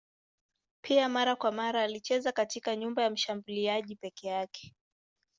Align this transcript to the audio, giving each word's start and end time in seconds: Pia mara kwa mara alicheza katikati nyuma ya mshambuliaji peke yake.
Pia 0.83 1.09
mara 1.09 1.35
kwa 1.35 1.51
mara 1.51 1.83
alicheza 1.83 2.31
katikati 2.31 2.79
nyuma 2.79 3.01
ya 3.01 3.09
mshambuliaji 3.09 3.95
peke 3.95 4.27
yake. 4.27 4.73